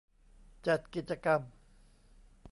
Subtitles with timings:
[0.67, 1.41] จัดกิจกรรม